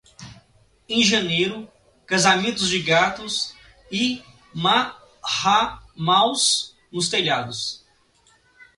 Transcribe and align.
Em 0.89 1.03
janeiro, 1.03 1.69
casamentos 2.07 2.67
de 2.69 2.81
gatos 2.81 3.55
e 3.91 4.23
marramaus 4.51 6.75
nos 6.91 7.07
telhados. 7.07 7.85